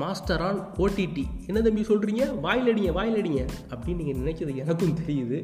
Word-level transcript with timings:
Master 0.00 0.42
on 0.46 0.60
OTT 0.82 1.22
என்ன 1.48 1.58
தம்பி 1.64 1.82
சொல்கிறீங்க 1.88 2.24
வாயில் 2.44 2.68
அடிங்க 2.70 2.92
வாயில் 2.98 3.18
அடிங்க 3.20 3.42
அப்படின்னு 3.72 4.00
நீங்கள் 4.00 4.20
நினைக்கிறது 4.20 4.60
எனக்கும் 4.62 4.98
தெரியுது. 5.00 5.38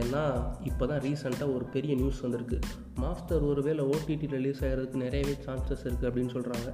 ஏன்னா 0.00 0.22
இப்போ 0.68 0.84
தான் 0.90 1.02
ரீசெண்டாக 1.06 1.54
ஒரு 1.56 1.64
பெரிய 1.74 1.92
நியூஸ் 2.00 2.22
வந்திருக்கு. 2.24 2.58
மாஸ்டர் 3.02 3.44
ஒருவேளை 3.50 3.82
ஓடிடி 3.94 4.28
ரிலீஸ் 4.36 4.62
ஆகிறதுக்கு 4.68 5.02
நிறையவே 5.04 5.34
சான்சஸ் 5.46 5.84
இருக்குது 5.86 6.08
அப்படின்னு 6.10 6.34
சொல்கிறாங்க 6.36 6.70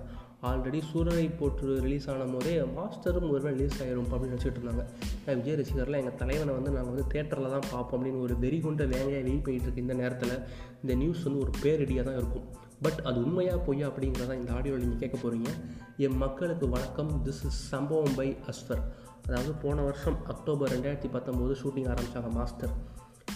ஆல்ரெடி 0.51 0.81
சூரரை 0.91 1.27
போட்டு 1.40 1.74
ரிலீஸ் 1.87 2.06
ஆன 2.12 2.28
போதே 2.35 2.54
மாஸ்டரும் 2.78 3.29
ஒருவேளை 3.33 3.56
ரிலீஸ் 3.58 3.81
ஆகிரும் 3.83 4.11
அப்படின்னு 4.13 4.35
நினச்சிட்டு 4.35 4.58
இருந்தாங்க. 4.61 4.85
நான் 5.24 5.38
விஜய் 5.40 5.58
ரசிகர்லாம் 5.61 6.03
எங்கள் 6.03 6.19
தலைவனை 6.22 6.53
வந்து 6.58 6.71
நாங்கள் 6.77 6.92
வந்து 6.95 7.11
தேட்டரில் 7.15 7.54
தான் 7.56 7.69
பார்ப்போம் 7.72 7.97
அப்படின்னு 7.99 8.24
ஒரு 8.27 8.37
வெறி 8.45 8.61
கொண்ட 8.67 8.85
வேலையாக 8.95 9.27
வெயிட் 9.29 9.45
பண்ணிகிட்டு 9.47 9.69
இருக்கு 9.69 9.87
இந்த 9.87 9.97
நேரத்தில். 10.03 10.35
இந்த 10.83 10.95
நியூஸ் 11.03 11.27
வந்து 11.29 11.42
ஒரு 11.47 11.54
பேரடியாக 11.65 12.06
தான் 12.11 12.21
இருக்கும். 12.22 12.47
பட் 12.83 13.01
அது 13.04 13.19
உண்மையா 13.24 13.56
பொய்யா 13.56 13.88
அப்படிங்கிறத 13.88 14.35
இந்த 14.35 14.53
ஆடியோவில் 14.53 14.85
நீங்கள் 14.85 15.08
கேட்க 15.08 15.17
போகிறீங்க 15.22 15.51
என் 15.97 16.16
மக்களுக்கு 16.16 16.69
வணக்கம். 16.69 17.10
திஸ் 17.24 17.43
இஸ் 17.48 17.61
சம்பவம் 17.73 18.15
பை 18.15 18.37
அஸ்வர் 18.51 18.83
அதாவது 19.27 19.53
போன 19.53 19.83
வருஷம் 19.83 20.27
அக்டோபர் 20.27 20.73
ரெண்டாயிரத்தி 20.73 21.09
பத்தொம்போது 21.16 21.55
ஷூட்டிங் 21.62 21.89
ஆரம்பித்தாங்க 21.93 22.30
மாஸ்டர் 22.30 22.73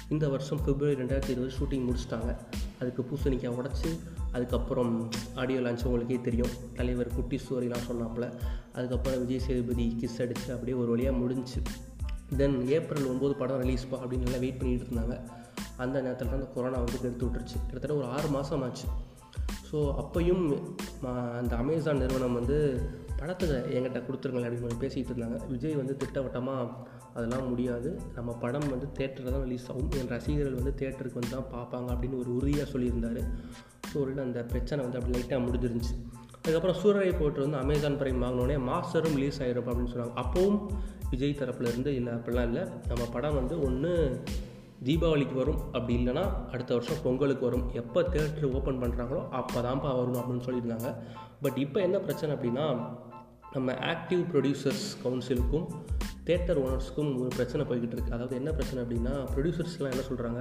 இந்த 0.09 0.29
வருஷம் 0.29 0.61
பிப்ரவரி 0.65 1.03
ரெண்டாயிரத்தி 1.03 1.35
இருபது 1.35 1.53
ஷூட்டிங் 1.59 1.85
முடிச்சிட்டாங்க. 1.89 2.31
அதுக்கு 2.81 3.03
பூசணிக்காய் 3.03 3.57
உடச்சி 3.59 3.91
அதுக்கப்புறம் 4.33 5.11
ஆடியோ 5.35 5.61
லான்ச் 5.61 5.85
உங்களுக்கே 5.85 6.21
தெரியும். 6.21 6.51
தலைவர் 6.75 7.15
குட்டி 7.15 7.37
ஸ்டோரிலாம் 7.37 7.87
சொன்னாப்புல. 7.91 8.33
அதுக்கப்புறம் 8.75 9.27
விஜய் 9.27 9.47
சேதுபதி 9.47 9.97
கிஸ் 10.01 10.23
அடித்து 10.23 10.53
அப்படியே 10.53 10.77
ஒரு 10.77 10.91
வழியாக 10.91 11.17
முடிஞ்சு. 11.17 11.63
தென் 12.37 12.69
ஏப்ரல் 12.69 13.09
ஒம்பது 13.15 13.39
படம் 13.39 13.63
ரிலீஸ்ப்பா 13.63 13.99
அப்படின்னு 14.03 14.27
நல்லா 14.27 14.37
வெயிட் 14.37 14.59
பண்ணிட்டு 14.59 14.87
இருந்தாங்க. 14.87 15.17
அந்த 15.77 16.01
நேரத்தில் 16.01 16.29
தான் 16.29 16.37
அந்த 16.37 16.51
கொரோனா 16.55 16.77
வந்து 16.77 16.99
எடுத்து 17.03 17.27
விட்டுருச்சு. 17.27 17.59
கிட்டத்தட்ட 17.65 17.97
ஒரு 17.97 18.07
ஆறு 18.07 18.29
மாதம் 18.29 18.63
ஆச்சு. 18.63 18.89
ஸோ 19.75 19.81
அப்பையும் 20.01 20.43
அந்த 21.39 21.53
அமேசான் 21.63 22.01
நிறுவனம் 22.03 22.37
வந்து 22.39 22.57
படத்தை 23.21 23.47
என்கிட்ட 23.77 24.01
கொடுத்துருங்களேன் 24.07 24.47
அப்படின்னு 24.47 24.65
சொல்லி 24.65 24.83
பேசிகிட்டு 24.83 25.11
இருந்தாங்க. 25.13 25.39
விஜய் 25.53 25.75
வந்து 25.81 25.95
திட்டவட்டமாக 26.03 26.69
அதெல்லாம் 27.17 27.49
முடியாது. 27.53 27.89
நம்ம 28.17 28.31
படம் 28.45 28.69
வந்து 28.75 28.89
தேட்டரில் 28.99 29.35
தான் 29.35 29.45
ரிலீஸ் 29.47 29.67
ஆகும். 29.71 29.91
என் 30.01 30.13
ரசிகர்கள் 30.15 30.59
வந்து 30.61 30.75
தேட்டருக்கு 30.83 31.21
வந்து 31.21 31.35
தான் 31.37 31.51
பார்ப்பாங்க 31.57 31.89
அப்படின்னு 31.95 32.21
ஒரு 32.23 32.31
உறுதியாக 32.39 32.69
சொல்லியிருந்தார். 32.75 33.21
ஸோ 33.91 33.97
ஒரு 34.05 34.15
அந்த 34.29 34.41
பிரச்சனை 34.53 34.81
வந்து 34.87 35.01
அப்படி 35.01 35.17
லைட்டாக 35.17 35.43
முடிஞ்சிருந்துச்சு. 35.47 35.95
அதுக்கப்புறம் 36.41 36.81
சூரரை 36.83 37.13
போட்டு 37.21 37.45
வந்து 37.47 37.61
அமேசான் 37.65 38.01
பிரைம் 38.01 38.25
வாங்கினோடனே 38.27 38.59
மாஸ்டரும் 38.71 39.19
ரிலீஸ் 39.21 39.43
ஆகிரும் 39.45 39.71
அப்படின்னு 39.73 39.93
சொன்னாங்க. 39.95 40.17
அப்போவும் 40.25 40.59
விஜய் 41.13 41.41
தரப்புலேருந்து 41.43 41.93
இல்லை 42.01 42.13
அப்படிலாம் 42.19 42.51
இல்லை. 42.53 42.65
நம்ம 42.93 43.03
படம் 43.17 43.39
வந்து 43.41 43.57
ஒன்று 43.69 43.93
தீபாவளிக்கு 44.87 45.37
வரும் 45.43 45.61
அப்படி 45.77 45.93
இல்லைனா 45.99 46.25
அடுத்த 46.53 46.71
வருஷம் 46.77 47.03
பொங்கலுக்கு 47.05 47.45
வரும். 47.49 47.67
எப்போ 47.81 48.01
தேட்டர் 48.15 48.55
ஓப்பன் 48.59 48.81
பண்ணுறாங்களோ 48.83 49.23
அப்போ 49.41 49.59
தான்ப்பா 49.67 49.91
வரும் 50.01 50.21
அப்படின்னு 50.21 50.47
சொல்லியிருந்தாங்க. 50.49 50.91
பட் 51.45 51.59
இப்போ 51.65 51.81
என்ன 51.89 51.99
பிரச்சனை 52.07 52.31
அப்படின்னா 52.37 52.67
நம்ம 53.57 53.73
ஆக்டிவ் 53.93 54.23
ப்ரொடியூசர்ஸ் 54.33 54.87
கவுன்சிலுக்கும் 55.03 55.67
தேட்டர் 56.29 56.61
ஓனர்ஸுக்கும் 56.65 57.11
ஒரு 57.21 57.31
பிரச்சனை 57.37 57.63
போய்கிட்டு 57.69 57.95
இருக்குது 57.97 58.17
அதாவது 58.17 58.35
என்ன 58.41 58.51
பிரச்சனை 58.59 58.81
அப்படின்னா 58.85 59.13
ப்ரொடியூசர்ஸ்லாம் 59.35 59.93
என்ன 59.95 60.05
சொல்கிறாங்க 60.11 60.41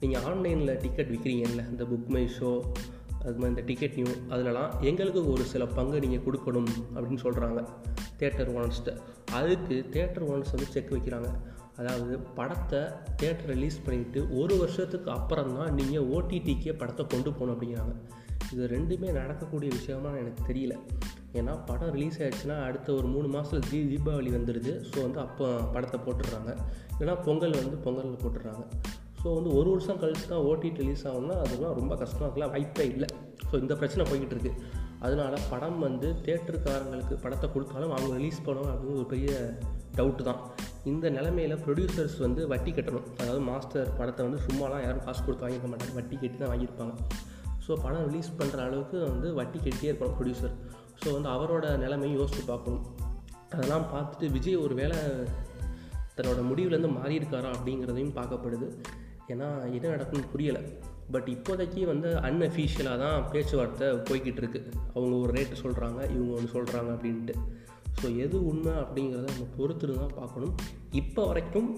நீங்கள் 0.00 0.24
ஆன்லைனில் 0.30 0.78
டிக்கெட் 0.84 1.10
விற்கிறீங்கல்ல 1.14 1.62
இந்த 1.72 1.84
புக் 1.90 2.10
மை 2.16 2.24
ஷோ 2.36 2.50
அது 3.24 3.36
மாதிரி 3.36 3.52
இந்த 3.54 3.62
டிக்கெட் 3.70 3.96
நியூ 3.98 4.10
அதிலலாம் 4.32 4.72
எங்களுக்கு 4.90 5.20
ஒரு 5.32 5.44
சில 5.52 5.64
பங்கு 5.78 6.02
நீங்கள் 6.04 6.24
கொடுக்கணும் 6.26 6.70
அப்படின்னு 6.94 7.22
சொல்கிறாங்க 7.26 7.60
தேட்டர் 8.20 8.50
ஓனர்ஸ்கிட்ட 8.54 8.92
அதுக்கு 9.38 9.76
தேட்டர் 9.94 10.26
ஓனர்ஸ் 10.30 10.54
வந்து 10.54 10.68
செக் 10.74 10.92
வைக்கிறாங்க. 10.96 11.30
அதாவது 11.80 12.14
படத்தை 12.38 12.80
தேட்டர் 13.20 13.50
ரிலீஸ் 13.54 13.78
பண்ணிவிட்டு 13.86 14.20
ஒரு 14.40 14.54
வருஷத்துக்கு 14.62 15.10
அப்புறம் 15.16 15.54
தான் 15.58 15.74
நீங்கள் 15.78 16.06
ஓடிடிக்கே 16.16 16.74
படத்தை 16.82 17.04
கொண்டு 17.14 17.30
போகணும் 17.30 17.54
அப்படிங்கிறாங்க. 17.54 17.94
இது 18.52 18.64
ரெண்டுமே 18.74 19.08
நடக்கக்கூடிய 19.20 19.70
விஷயமா 19.78 20.10
எனக்கு 20.22 20.42
தெரியல. 20.48 20.74
ஏன்னா 21.38 21.54
படம் 21.68 21.92
ரிலீஸ் 21.96 22.18
ஆகிடுச்சுன்னா 22.20 22.56
அடுத்த 22.66 22.88
ஒரு 22.98 23.08
மூணு 23.14 23.28
மாதத்தில் 23.32 23.66
தீ 23.70 23.78
தீபாவளி 23.92 24.30
வந்துடுது 24.36 24.72
ஸோ 24.90 24.96
வந்து 25.06 25.20
அப்போ 25.24 25.46
படத்தை 25.74 25.98
போட்டுடுறாங்க. 26.06 26.52
இல்லைனா 26.92 27.16
பொங்கல் 27.26 27.58
வந்து 27.62 27.78
பொங்கலில் 27.86 28.22
போட்டுடுறாங்க. 28.22 28.64
ஸோ 29.22 29.28
வந்து 29.36 29.50
ஒரு 29.58 29.68
வருஷம் 29.74 30.00
கழிச்சு 30.02 30.26
தான் 30.32 30.44
ஓடிடி 30.48 30.80
ரிலீஸ் 30.82 31.04
ஆகும்னா 31.10 31.36
அதெல்லாம் 31.44 31.76
ரொம்ப 31.80 31.92
கஷ்டமாக 32.02 32.26
இருக்கலாம் 32.26 32.52
வாய்ப்பே 32.54 32.86
இல்லை. 32.94 33.08
ஸோ 33.50 33.54
இந்த 33.62 33.74
பிரச்சனை 33.80 34.04
போய்கிட்டு 34.10 34.34
இருக்குது 34.36 34.60
அதனால் 35.04 35.36
படம் 35.52 35.78
வந்து 35.86 36.08
தேட்டருக்காரங்களுக்கு 36.26 37.16
படத்தை 37.24 37.48
கொடுத்தாலும் 37.54 37.94
அவங்க 37.96 38.14
ரிலீஸ் 38.20 38.40
பண்ணுவோம் 38.46 38.72
அப்படின்னு 38.74 39.00
ஒரு 39.02 39.08
பெரிய 39.14 39.30
டவுட்டு 39.98 40.22
தான். 40.30 40.40
இந்த 40.90 41.06
நிலமையில் 41.16 41.62
ப்ரொடியூசர்ஸ் 41.64 42.18
வந்து 42.24 42.42
வட்டி 42.52 42.70
கட்டணும். 42.70 43.06
அதாவது 43.20 43.40
மாஸ்டர் 43.50 43.88
படத்தை 43.98 44.22
வந்து 44.26 44.40
சும்மாலாம் 44.46 44.84
யாரும் 44.84 45.04
காசு 45.06 45.20
கொடுத்து 45.22 45.44
வாங்கிக்க 45.46 45.68
மாட்டாங்க. 45.70 45.94
வட்டி 45.98 46.16
கட்டி 46.16 46.36
தான் 46.42 46.52
வாங்கியிருப்பாங்க. 46.52 46.94
ஸோ 47.64 47.74
படம் 47.84 48.04
ரிலீஸ் 48.08 48.30
பண்ணுற 48.40 48.58
அளவுக்கு 48.66 48.98
வந்து 49.10 49.28
வட்டி 49.34 49.58
கட்டியே 49.58 49.90
இருப்பாங்க 49.90 50.14
ப்ரொடியூசர் 50.18 50.54
ஸோ 51.00 51.08
வந்து 51.16 51.28
அவரோட 51.28 51.64
நிலைமையும் 51.84 52.18
யோசித்து 52.20 52.44
பார்க்கணும். 52.52 52.84
அதெல்லாம் 53.54 53.86
பார்த்துட்டு 53.94 54.26
விஜய் 54.36 54.62
ஒரு 54.66 54.74
வேளை 54.74 54.98
தன்னோட 56.18 56.42
முடிவுலேருந்து 56.50 56.90
மாறியிருக்காரா 56.98 57.48
அப்படிங்கிறதையும் 57.56 58.14
பார்க்கப்படுது. 58.18 58.68
ஏன்னா 59.32 59.48
என்ன 59.76 59.86
நடக்கும்னு 59.88 60.32
புரியலை. 60.34 60.62
பட் 61.14 61.28
இப்போதைக்கு 61.34 61.80
வந்து 61.84 62.08
அன்அஃபீஷியலாக 62.28 62.98
தான் 63.04 63.18
பேச்சுவார்த்தை 63.32 63.88
போய்கிட்டு 64.08 64.40
இருக்கு. 64.42 64.60
அவங்க 64.94 65.14
ஒரு 65.24 65.32
ரேட்டு 65.36 65.56
சொல்கிறாங்க 65.64 66.00
இவங்க 66.14 66.32
ஒன்று 66.38 66.54
சொல்கிறாங்க 66.56 66.90
அப்படின்ட்டு. 66.96 67.34
ஸோ 68.00 68.06
எது 68.24 68.36
உண்மை 68.50 68.72
அப்படிங்கிறத 68.82 69.26
நம்ம 69.32 69.46
பொறுத்துட்டு 69.58 69.94
தான் 70.02 70.16
பார்க்கணும். 70.20 70.54
இப்போ 71.00 71.22
வரைக்கும் 71.30 71.68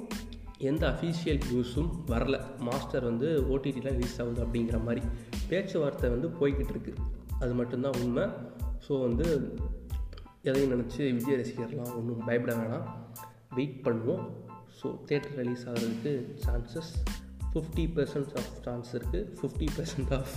எந்த 0.70 0.82
அஃபீஷியல் 0.94 1.40
நியூஸும் 1.48 1.90
வரல. 2.12 2.36
மாஸ்டர் 2.68 3.08
வந்து 3.10 3.28
ஓடிடியில் 3.52 3.92
ரிலீஸ் 3.96 4.18
ஆகுது 4.22 4.40
அப்படிங்கிற 4.44 4.78
மாதிரி. 4.86 5.02
பேச்சுவார்த்தை 5.50 6.10
வந்து 6.14 6.30
போய்கிட்டு 6.40 6.74
இருக்கு. 6.74 6.94
அது 7.42 7.52
மட்டும்தான் 7.60 7.98
உண்மை. 8.02 8.24
ஸோ 8.86 8.92
வந்து 9.06 9.26
எதையும் 10.48 10.72
நினச்சி 10.74 11.00
விஜய் 11.18 11.38
ரசிகர்லாம் 11.40 11.94
ஒன்றும் 12.00 12.26
பயப்பட 12.28 12.52
வேணாம். 12.60 12.86
வெயிட் 13.56 13.78
பண்ணுவோம். 13.86 14.24
ஸோ 14.80 14.88
தேட்டர் 15.08 15.38
ரிலீஸ் 15.42 15.64
ஆகிறதுக்கு 15.70 16.12
chances 16.44 16.90
fifty 17.52 17.84
percent 17.96 18.32
of 18.40 18.50
chance 18.64 18.90
இருக்குது 18.96 19.26
fifty 19.38 19.68
percent 19.76 20.10
of 20.18 20.34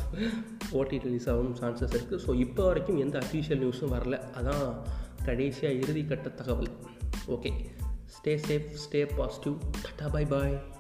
OTT 0.79 0.97
release 1.05 1.27
ஆகும் 1.31 1.55
சான்சஸ் 1.61 1.95
இருக்குது 1.97 2.21
ஸோ 2.25 2.33
இப்போ 2.45 2.63
வரைக்கும் 2.69 2.99
எந்த 3.05 3.15
அஃபீஷியல் 3.25 3.61
நியூஸும் 3.63 3.93
வரல. 3.95 4.17
அதான் 4.39 4.65
கடைசியாக 5.25 5.77
இறுதி 5.77 6.05
கட்ட 6.05 6.29
தகவல். 6.29 6.71
Okay 7.27 7.51
stay 8.05 8.35
safe 8.37 8.69
stay 8.75 9.15
positive 9.17 9.57
tata 9.81 10.11
bye 10.11 10.25
bye 10.25 10.79